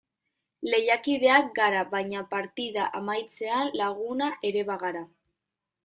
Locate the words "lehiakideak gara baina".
0.69-2.25